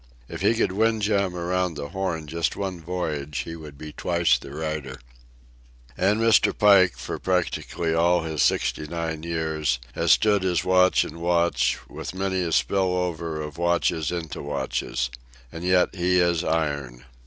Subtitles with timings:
[0.27, 4.39] If he could wind jam around the Horn just one voyage he would be twice
[4.39, 4.97] the writer.
[5.95, 6.57] And Mr.
[6.57, 11.77] Pike, for practically all of his sixty nine years, has stood his watch and watch,
[11.87, 15.11] with many a spill over of watches into watches.
[15.51, 17.05] And yet he is iron.